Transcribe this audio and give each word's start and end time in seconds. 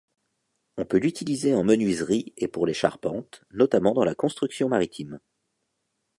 On 0.77 0.85
peut 0.85 0.97
l'utiliser 0.97 1.53
en 1.53 1.63
menuiserie 1.63 2.33
et 2.35 2.47
pour 2.47 2.65
les 2.65 2.73
charpentes, 2.73 3.43
notamment 3.51 3.93
dans 3.93 4.03
la 4.03 4.15
construction 4.15 4.67
maritime. 4.67 5.19